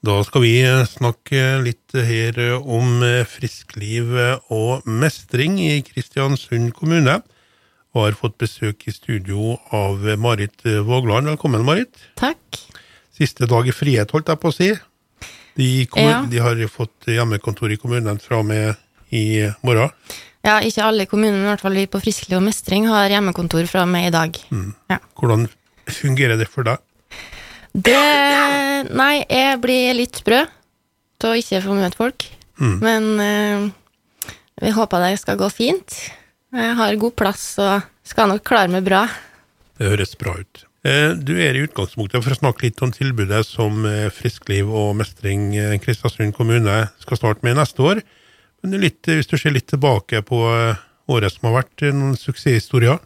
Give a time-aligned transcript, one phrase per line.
[0.00, 0.54] Da skal vi
[0.88, 4.14] snakke litt her om friskliv
[4.48, 7.18] og mestring i Kristiansund kommune.
[7.92, 11.28] Og har fått besøk i studio av Marit Vågland.
[11.28, 11.92] Velkommen, Marit.
[12.16, 12.60] Takk.
[13.12, 14.70] Siste dag i frihet, holdt jeg på å si.
[15.58, 16.24] De, Ja.
[16.24, 18.76] de har fått hjemmekontor i kommunen fra og med
[19.12, 19.90] i morgen.
[20.46, 23.82] Ja, ikke alle kommunene, i hvert fall vi på Friskliv og mestring har hjemmekontor fra
[23.82, 24.38] og med i dag.
[24.88, 24.98] Ja.
[25.18, 25.48] Hvordan
[25.90, 26.78] fungerer det for deg?
[27.74, 27.98] Det
[28.88, 30.44] Nei, jeg blir litt sprø
[31.26, 32.24] å ikke få møte folk.
[32.80, 33.66] Men eh,
[34.60, 35.98] vi håper det skal gå fint.
[36.52, 39.04] Jeg har god plass og skal nok klare meg bra.
[39.78, 40.64] Det høres bra ut.
[40.84, 44.94] Eh, Du er i utgangspunktet for å snakke litt om tilbudet som eh, Friskliv og
[44.96, 48.00] mestring eh, Kristiansund kommune skal starte med neste år.
[48.64, 50.80] Men litt, eh, hvis du ser litt tilbake på eh,
[51.12, 53.00] året som har vært, eh, noen suksesshistorier?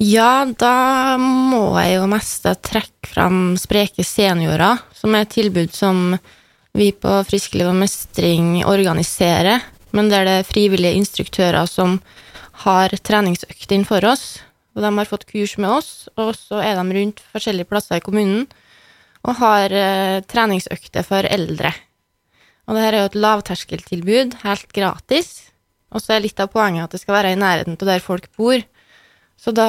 [0.00, 6.14] Ja, da må jeg jo mest trekke fram Spreke seniorer, som er et tilbud som
[6.72, 9.60] vi på Friskliv og mestring organiserer,
[9.92, 11.98] men der det er frivillige instruktører som
[12.64, 14.40] har treningsøkt inn for oss.
[14.72, 18.04] Og de har fått kurs med oss, og så er de rundt forskjellige plasser i
[18.04, 18.46] kommunen
[19.22, 21.70] og har eh, treningsøkter for eldre.
[22.66, 25.50] Og det her er jo et lavterskeltilbud, helt gratis.
[25.92, 28.30] Og så er litt av poenget at det skal være i nærheten av der folk
[28.38, 28.62] bor.
[29.42, 29.68] Så da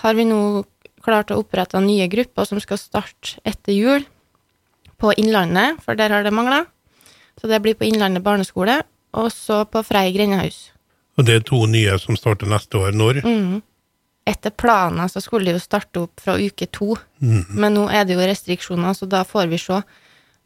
[0.00, 0.64] har vi nå
[1.02, 4.06] klart å opprette nye grupper som skal starte etter jul
[5.02, 6.64] på Innlandet, for der har det mangla.
[7.38, 8.80] Så det blir på Innlandet barneskole,
[9.18, 10.70] og så på Frei grendehus.
[11.18, 12.96] Og det er to nye som starter neste år.
[12.96, 13.20] Når?
[14.28, 16.94] Etter planen så skulle de jo starte opp fra uke to,
[17.58, 19.82] men nå er det jo restriksjoner, så da får vi se.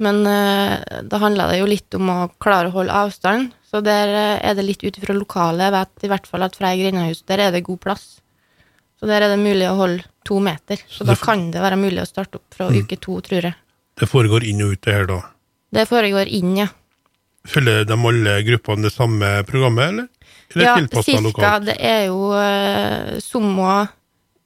[0.03, 0.77] Men uh,
[1.09, 4.57] da handla det jo litt om å klare å holde avstand, så der uh, er
[4.59, 5.65] det litt ut ifra lokalet.
[5.65, 8.05] Jeg vet i hvert fall at Frei grendehus, der er det god plass.
[8.97, 10.81] Så der er det mulig å holde to meter.
[10.89, 13.43] Så da det f- kan det være mulig å starte opp fra uke to, tror
[13.51, 13.55] jeg.
[14.01, 15.19] Det foregår inn og ut, det her da.
[15.77, 16.69] Det foregår inn, ja.
[17.47, 20.09] Følger de alle gruppene det samme programmet, eller?
[20.55, 21.53] Eller Ja, cirka.
[21.67, 23.69] Det er jo uh, sumo,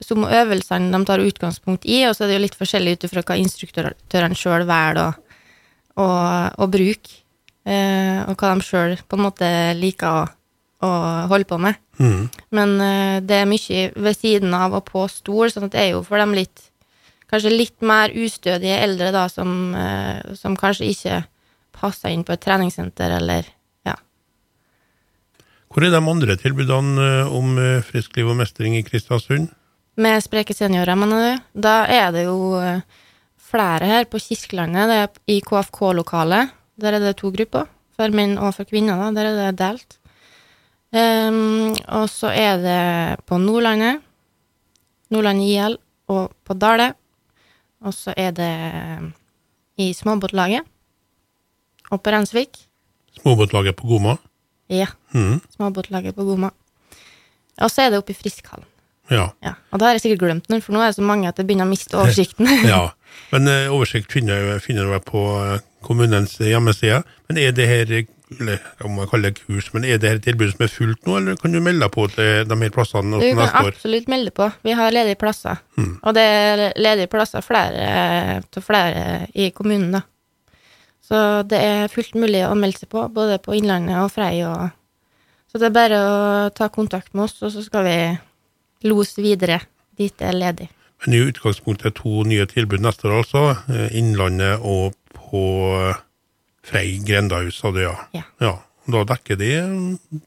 [0.01, 3.23] som øvelsene de tar utgangspunkt i, og så er det jo litt forskjellig ut ifra
[3.23, 5.13] hva instruktørene sjøl velger
[5.95, 6.07] å,
[6.57, 7.19] å bruke,
[7.69, 10.23] eh, og hva de sjøl på en måte liker å,
[10.85, 10.91] å
[11.31, 11.79] holde på med.
[12.01, 12.27] Mm.
[12.55, 15.89] Men eh, det er mye ved siden av og på stol, sånn at det er
[15.95, 16.67] jo for dem litt
[17.31, 21.19] Kanskje litt mer ustødige eldre, da, som, eh, som kanskje ikke
[21.71, 23.47] passer inn på et treningssenter, eller
[23.87, 23.93] ja.
[25.71, 29.47] Hvor er de andre tilbudene eh, om frisk friskliv og mestring i Kristiansund?
[30.03, 31.47] Med spreke seniorer, mener du?
[31.69, 32.51] Da er det jo
[33.39, 34.91] flere her på Kirkelandet.
[34.91, 36.51] Det er i KFK-lokalet.
[36.83, 38.99] Der er det to grupper, for menn og for kvinner.
[38.99, 40.00] da, Der er det delt.
[40.93, 44.01] Ehm, og så er det på Nordlandet,
[45.11, 45.77] Nordland IL,
[46.11, 46.93] og på Dale.
[47.81, 48.51] Og så er det
[49.81, 50.67] i småbåtlaget.
[51.91, 52.59] Og på Rensvik.
[53.21, 54.17] Småbåtlaget på Goma?
[54.69, 55.41] Ja, Mm.
[55.55, 56.51] småbåtlaget på Goma.
[57.61, 58.65] Og så er det oppe i Friskhallen.
[59.09, 59.29] Ja.
[59.43, 61.35] Ja, og da har jeg sikkert glemt den, for nå er det så mange at
[61.37, 62.47] jeg begynner å miste oversikten.
[62.73, 62.91] ja.
[63.33, 67.03] Men eh, oversikt finner, finner du på eh, kommunens hjemmeside.
[67.27, 68.05] Men er det her
[68.39, 71.07] eller om man kaller det kurs, men er det her et tilbud som er fullt
[71.07, 73.63] nå, eller kan du melde deg på til de her plassene Du også kan neste
[73.65, 73.73] år?
[73.75, 74.47] absolutt melde på.
[74.63, 75.61] Vi har ledige plasser.
[76.01, 80.01] Og det er ledige plasser flere, til flere i kommunen, da.
[81.11, 84.37] Så det er fullt mulig å melde seg på, både på Innlandet og Frei.
[84.47, 84.69] Og...
[85.51, 86.19] Så det er bare å
[86.55, 87.97] ta kontakt med oss, og så skal vi
[88.87, 89.59] lose videre
[89.99, 90.69] dit det er ledig.
[91.03, 93.43] Men i utgangspunktet to nye tilbud neste år, altså.
[93.73, 95.43] eh, Innlandet og på
[96.65, 97.95] Frei grendahus, sa du, ja.
[98.15, 98.27] Ja.
[98.41, 98.57] ja.
[98.91, 99.49] Da dekker de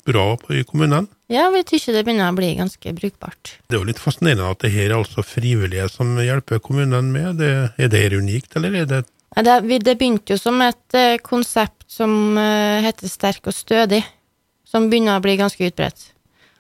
[0.07, 1.09] bra på, i kommunen.
[1.33, 3.57] Ja, vi tykker det begynner å bli ganske brukbart.
[3.67, 7.41] Det er jo litt fascinerende at det her er altså frivillige som hjelper kommunen med.
[7.43, 9.03] Det, er det her unikt, eller er det
[9.35, 14.05] Ja, Det, det begynte jo som et eh, konsept som eh, heter Sterk og stødig,
[14.65, 16.13] som begynner å bli ganske utbredt.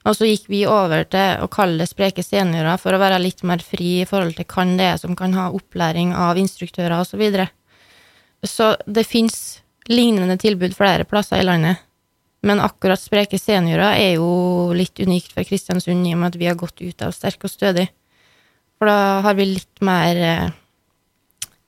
[0.05, 3.41] Og så gikk vi over til å kalle det Spreke seniorer for å være litt
[3.47, 7.15] mer fri i forhold til hvem det er som kan ha opplæring av instruktører osv.
[7.15, 7.47] Så, videre.
[8.43, 9.39] så det fins
[9.91, 11.81] lignende tilbud flere plasser i landet.
[12.45, 16.48] Men akkurat Spreke seniorer er jo litt unikt for Kristiansund i og med at vi
[16.51, 17.86] har gått ut av Sterk og stødig.
[18.78, 20.51] For da har vi litt mer eh,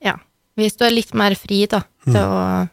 [0.04, 0.16] Ja,
[0.58, 2.66] vi står litt mer fri da, til, å,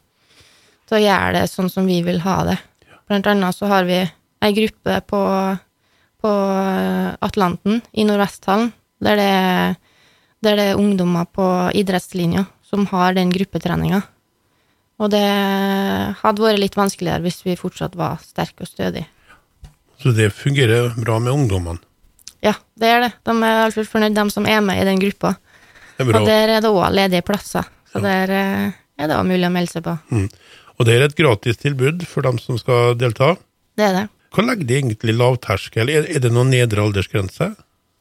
[0.89, 2.57] til å gjøre det sånn som vi vil ha det.
[3.07, 4.01] Blant annet så har vi
[4.43, 5.21] ei gruppe på,
[6.23, 6.31] på
[7.23, 8.73] Atlanten i Nordvesthallen,
[9.03, 9.75] der det, er-
[10.43, 11.45] der det er ungdommer på
[11.79, 14.01] idrettslinja som har den gruppetreninga.
[15.01, 15.23] Og det
[16.19, 19.07] hadde vært litt vanskeligere hvis vi fortsatt var sterke og stødige.
[20.01, 21.81] Så det fungerer bra med ungdommene.
[22.43, 23.11] Ja, det er det.
[23.23, 25.37] De er i hvert fornøyd, de som er med i den gruppa.
[26.03, 27.69] Og der er det òg ledige plasser.
[27.93, 29.93] Så der eh, er det også mulig å melde seg på.
[30.11, 30.27] Mm.
[30.73, 33.35] Og det er et gratis tilbud for dem som skal delta.
[33.77, 34.07] Det er det.
[34.33, 35.93] Hva legger de egentlig lavterskel?
[35.93, 37.53] Er, er det noen nedre aldersgrense?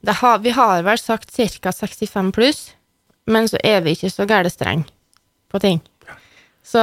[0.02, 1.72] det har, vi har vel sagt ca.
[1.72, 2.62] 65 pluss,
[3.26, 4.82] men så er vi ikke så gærent streng
[5.52, 5.78] på ting.
[6.62, 6.82] Så,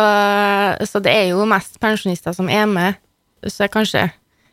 [0.86, 3.00] så det er jo mest pensjonister som er med,
[3.48, 4.10] så jeg kanskje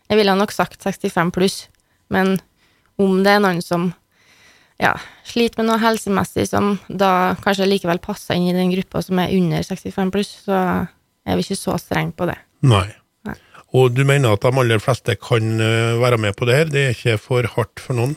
[0.07, 1.55] Jeg ville nok sagt 65 pluss,
[2.15, 2.37] men
[2.95, 3.89] om det er noen som
[4.79, 4.93] ja,
[5.27, 9.35] sliter med noe helsemessig som da kanskje likevel passer inn i den gruppa som er
[9.35, 10.61] under 65 pluss, så
[11.27, 12.37] er vi ikke så strenge på det.
[12.67, 12.87] Nei.
[13.27, 13.35] Nei.
[13.75, 16.71] Og du mener at de aller fleste kan eh, være med på det her?
[16.71, 18.15] Det er ikke for hardt for noen?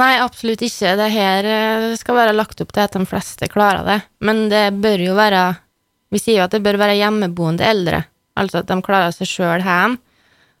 [0.00, 0.94] Nei, absolutt ikke.
[1.00, 3.98] Det her eh, skal være lagt opp til at de fleste klarer det.
[4.24, 5.46] Men det bør jo være
[6.12, 8.02] Vi sier jo at det bør være hjemmeboende eldre.
[8.38, 9.98] Altså at de klarer seg sjøl hjem,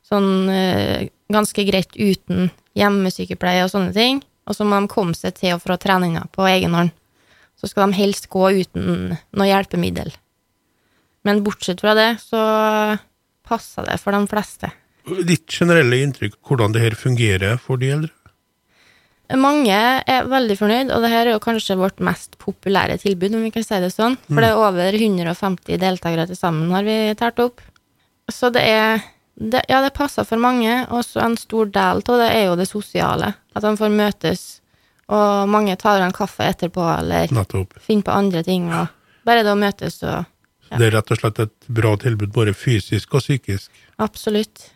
[0.02, 4.20] Sånn eh, ganske greit uten hjemmesykepleie og sånne ting.
[4.50, 6.90] Og så må de komme seg til og fra treninga på egen hånd.
[7.56, 10.10] Så skal de helst gå uten noe hjelpemiddel.
[11.22, 12.40] Men bortsett fra det, så
[13.46, 14.72] passer det for de fleste.
[15.26, 18.12] Ditt generelle inntrykk hvordan det her fungerer for de eldre?
[19.32, 19.72] Mange
[20.04, 23.52] er veldig fornøyd, og det her er jo kanskje vårt mest populære tilbud, om vi
[23.54, 24.18] kan si det sånn.
[24.28, 27.62] For det er over 150 deltakere til sammen, har vi tært opp.
[28.28, 29.00] Så det er
[29.38, 32.56] det, Ja, det passer for mange, og så en stor del av det er jo
[32.60, 33.32] det sosiale.
[33.56, 34.42] At de får møtes,
[35.08, 37.78] og mange tar en kaffe etterpå, eller Nettopp.
[37.80, 38.88] finner på andre ting, og
[39.24, 40.26] bare det å møtes og
[40.72, 40.78] Ja.
[40.78, 43.68] Det er rett og slett et bra tilbud, både fysisk og psykisk.
[43.98, 44.70] Absolutt.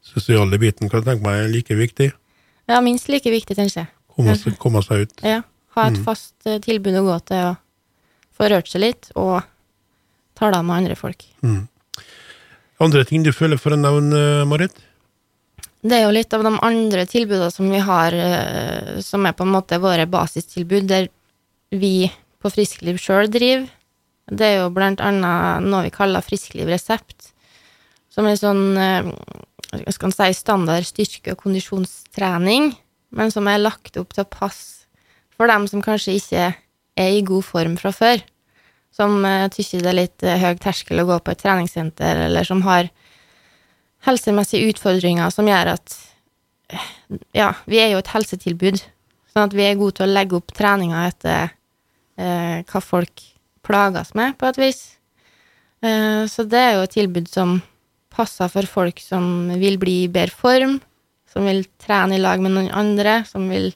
[0.00, 2.12] Sosiale biten kan jeg tenke meg er like viktig.
[2.68, 3.88] Ja, minst like viktig, tenker jeg.
[4.16, 5.12] Komme, seg- komme seg ut.
[5.22, 5.42] Ja.
[5.76, 9.42] Ha et fast eh, tilbud å gå til, og få rørt seg litt, og
[10.36, 11.24] tale med andre folk.
[12.80, 14.74] Andre ting du føler for å nevne, Marit?
[15.86, 19.44] Det er jo litt av de andre tilbudene som vi har, eh, som er på
[19.46, 21.08] en måte våre basistilbud, der
[21.70, 22.10] vi
[22.42, 23.68] på Friskliv sjøl driver.
[24.26, 27.30] Det er jo blant annet noe vi kaller Friskliv resept,
[28.10, 29.12] som er sånn eh,
[29.84, 32.72] hva skal si, standard styrke- og kondisjonstrening,
[33.16, 34.86] men som er lagt opp til å passe
[35.36, 36.46] for dem som kanskje ikke
[36.96, 38.22] er i god form fra før.
[38.96, 42.48] Som uh, tykker det er litt eh, høy terskel å gå på et treningssenter, eller
[42.48, 42.88] som har
[44.06, 46.02] helsemessige utfordringer som gjør at
[47.36, 48.80] Ja, vi er jo et helsetilbud,
[49.30, 51.52] sånn at vi er gode til å legge opp treninga etter
[52.18, 53.22] eh, hva folk
[53.66, 54.80] plages med, på et vis.
[55.84, 57.60] Eh, så det er jo et tilbud som
[58.16, 60.78] passer for folk som vil bli i bedre form,
[61.30, 63.72] som vil trene i lag med noen andre, som vil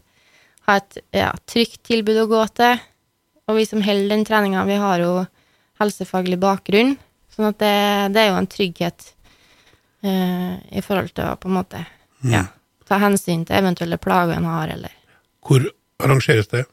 [0.69, 2.81] ha et ja, trygt tilbud å gå til.
[3.51, 5.13] Og vi som holder den treninga, vi har jo
[5.81, 6.95] helsefaglig bakgrunn,
[7.33, 7.75] sånn at det,
[8.15, 9.11] det er jo en trygghet
[10.07, 11.83] eh, i forhold til å på en måte
[12.31, 12.45] ja,
[12.89, 14.95] ta hensyn til eventuelle plager en har, eller
[15.47, 15.65] Hvor
[16.03, 16.67] arrangeres det?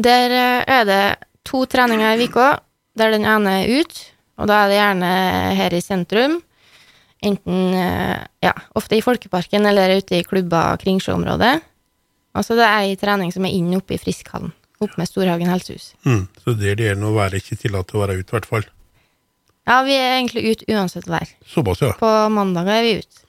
[0.00, 1.02] Der eh, er det
[1.46, 2.48] to treninger i uka,
[2.98, 4.00] der den ene er ut,
[4.38, 5.12] og da er det gjerne
[5.60, 6.40] her i sentrum.
[7.24, 11.54] Enten eh, ja, ofte i Folkeparken eller ute i klubber og kringsjøområdet.
[12.34, 14.52] Og så det er ei trening som er inne oppe i Friskhallen,
[14.82, 15.92] oppe med Storhagen helsehus.
[16.04, 16.26] Mm.
[16.42, 18.66] Så der det er noe vær ikke tillatt å være ute, i hvert fall.
[19.64, 21.30] Ja, vi er egentlig ute uansett vær.
[21.48, 21.94] Såpass, ja.
[21.96, 23.22] På mandag er vi ute.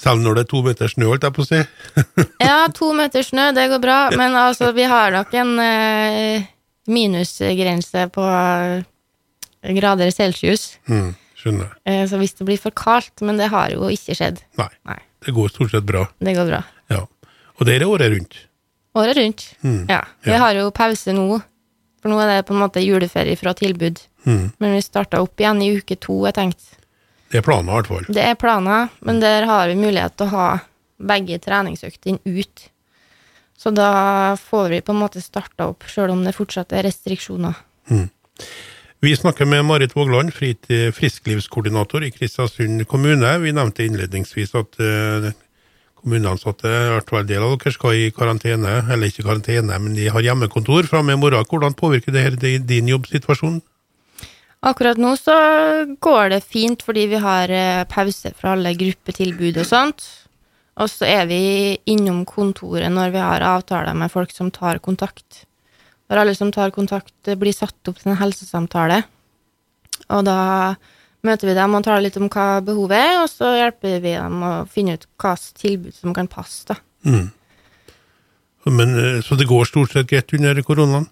[0.00, 1.62] Selv når det er to meter snø, holdt jeg på å si.
[2.46, 6.46] Ja, to meter snø, det går bra, men altså, vi har nok en eh,
[6.86, 8.28] minusgrense på
[9.62, 10.78] grader celsius.
[10.88, 11.14] Mm.
[11.40, 11.70] Skjønner.
[11.88, 14.42] Eh, så hvis det blir for kaldt, men det har jo ikke skjedd.
[14.60, 14.68] Nei.
[14.88, 16.06] Nei, Det går stort sett bra.
[16.20, 16.62] det går bra.
[16.90, 17.06] Ja.
[17.60, 18.36] Og det er året rundt.
[18.96, 19.54] Året rundt.
[19.62, 19.86] Mm.
[19.88, 20.02] Ja.
[20.24, 20.38] Vi Ja.
[20.38, 21.42] har jo pause nå,
[22.02, 24.00] for nå er det på en måte juleferie fra tilbud.
[24.26, 24.52] Mm.
[24.58, 26.76] Men vi starta opp igjen i uke to, jeg tenkte.
[27.30, 28.04] Det er planer, i hvert fall.
[28.14, 30.60] Det er planer, men der har vi mulighet til å ha
[31.00, 32.68] begge treningsøktene ut.
[33.56, 37.54] Så da får vi på en måte starta opp, sjøl om det fortsatt er restriksjoner.
[39.00, 40.32] Vi snakker med Marit Vågland,
[40.94, 43.30] frisklivskoordinator i Kristiansund kommune.
[43.40, 45.30] Vi nevnte innledningsvis at eh,
[45.96, 48.74] kommuneansatte, i hvert fall del av dere, skal i karantene.
[48.92, 51.48] Eller ikke karantene, men de har hjemmekontor fra og med i morgen.
[51.48, 53.62] Hvordan påvirker det her din jobbsituasjon?
[54.68, 55.40] Akkurat nå så
[55.96, 60.04] går det fint fordi vi har eh, pause fra alle gruppetilbud og sånt.
[60.76, 61.40] Og så er vi
[61.88, 65.46] innom kontoret når vi har avtaler med folk som tar kontakt.
[66.10, 69.04] For alle som tar kontakt, eh, blir satt opp til en helsesamtale.
[70.10, 70.74] Og da
[71.22, 74.42] møter vi dem og taler litt om hva behovet er, og så hjelper vi dem
[74.42, 76.80] å finne ut hva tilbud som kan passe, da.
[77.06, 77.30] Mm.
[78.66, 81.06] Men, eh, så det går stort sett greit under koronaen?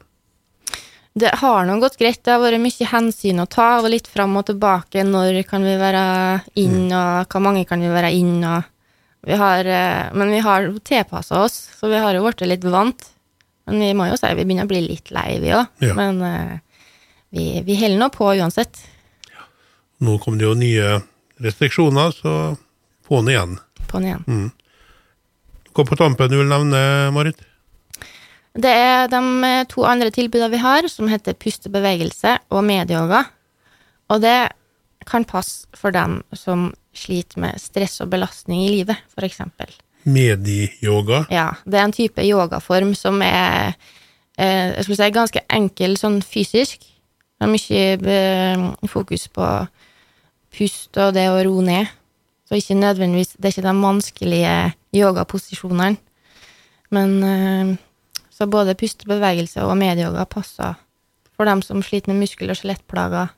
[1.19, 2.23] Det har nå gått greit.
[2.23, 5.03] Det har vært mye hensyn å ta, og litt fram og tilbake.
[5.07, 8.65] Når kan vi være inn, og hvor mange kan vi være inn, og
[9.27, 13.09] vi har, eh, Men vi har tilpassa oss, så vi har jo blitt litt vant.
[13.69, 15.69] Men vi må jo si vi begynner å bli litt lei, vi òg.
[15.85, 15.97] Ja.
[15.99, 16.85] Men, uh,
[17.35, 18.81] vi, vi holder nå på uansett.
[20.05, 21.01] Nå kom det jo nye
[21.43, 22.35] restriksjoner, så
[23.09, 23.59] på'n igjen.
[23.91, 24.51] På'n igjen.
[25.75, 26.81] Hva på tampen du vil nevne,
[27.15, 27.43] Marit?
[28.59, 33.25] Det er de eh, to andre tilbudene vi har, som heter pustebevegelse og medyoga.
[34.11, 34.39] Og det
[35.09, 39.27] kan passe for dem som sliter med stress og belastning i livet, for
[40.09, 41.25] Medieyoga.
[41.33, 43.75] Ja, det er en type yogaform som er
[44.39, 46.85] eh, jeg skulle si, ganske enkel sånn fysisk.
[47.39, 47.85] Det er mye
[48.17, 49.47] eh, fokus på
[50.59, 51.95] pust og det å roe ned.
[52.49, 54.55] Så ikke nødvendigvis Det er ikke de vanskelige
[54.97, 55.99] yogaposisjonene.
[56.95, 57.75] Men eh,
[58.33, 60.79] så både pustebevegelse og medyoga passer
[61.37, 63.35] for dem som sliter med muskel- og skjelettplager.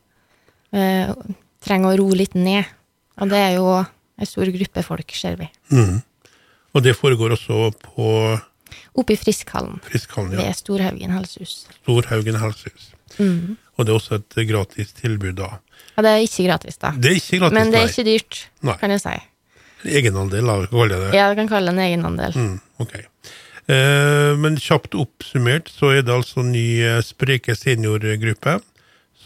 [0.71, 2.69] Trenger å roe litt ned.
[3.21, 3.67] Og det er jo
[4.21, 5.49] en stor gruppe folk, ser vi.
[5.73, 6.00] Mm.
[6.75, 8.07] Og det foregår også på
[8.99, 10.47] Oppe i Friskhallen Friskhallen, ja.
[10.47, 11.55] ved Storhaugen helsehus.
[11.83, 12.91] Storhaugen helsehus.
[13.19, 13.57] Mm.
[13.77, 15.50] Og det er også et gratis tilbud, da.
[15.97, 16.93] Ja, det er ikke gratis, da.
[16.97, 18.77] Det er ikke gratis, Men det er ikke dyrt, Nei.
[18.81, 19.15] kan jeg si.
[19.91, 21.12] Egenandel, da, kan kalle det.
[21.17, 22.37] Ja, du kan kalle det en egenandel.
[22.37, 22.99] Mm, ok.
[23.71, 28.59] Eh, men kjapt oppsummert så er det altså ny eh, Spreke seniorgruppe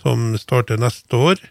[0.02, 1.42] som starter neste år.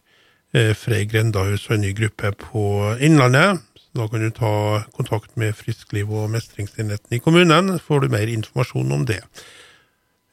[0.53, 2.65] Eh, Frei Grendahus og en ny gruppe på
[3.03, 3.63] Innlandet.
[3.93, 8.29] Da kan du ta kontakt med Friskliv og mestringsenheten i kommunen, så får du mer
[8.31, 9.19] informasjon om det.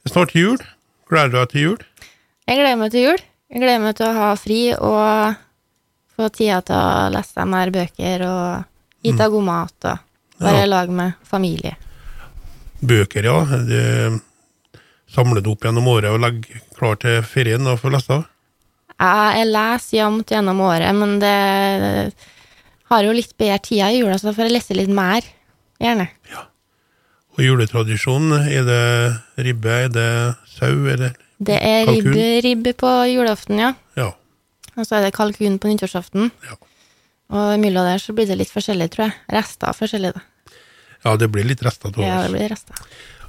[0.09, 0.57] Snart jul.
[1.11, 1.83] Gleder du deg til jul?
[2.49, 3.21] Jeg gleder meg til jul.
[3.51, 5.35] Jeg gleder meg til å ha fri og
[6.15, 8.65] få tida til å lese mer bøker og
[9.01, 10.65] spise god mat og være Ja.
[10.65, 11.75] i lag med familie.
[12.81, 13.37] Bøker, ja.
[13.45, 14.21] Det
[15.13, 18.25] samler du opp gjennom året og legger klar til ferien og får lese av?
[19.01, 22.13] Jeg leser jevnt gjennom året, men det
[22.91, 25.27] har jo litt bedre tida i jula, så da får jeg lese litt mer.
[25.81, 26.07] Gjerne.
[27.37, 30.09] Og juletradisjonen, er det ribbe, er det
[30.51, 33.71] sau, er det Det er ribbe, ribbe på julaften, ja.
[33.97, 34.11] Ja.
[34.75, 36.29] Og så er det kalkun på nyttårsaften.
[36.45, 36.59] Ja.
[37.31, 39.15] Og imellom der så blir det litt forskjellig, tror jeg.
[39.31, 40.21] Rester forskjellig, da.
[41.05, 42.75] ja, det blir litt rester til Ja, det blir rester.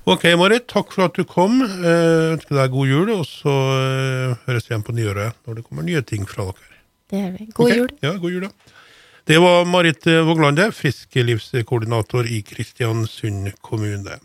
[0.03, 1.61] Ok, Marit, takk for at du kom.
[1.63, 5.67] Eh, ønsker deg god jul, og så eh, høres vi igjen på nyåret når det
[5.69, 6.81] kommer nye ting fra dere.
[7.13, 7.47] Det gjør vi.
[7.55, 7.79] God okay.
[7.79, 7.93] jul.
[8.03, 8.81] Ja, god jul, ja.
[9.25, 14.19] Det var Marit Våglande, frisklivskoordinator i Kristiansund kommune.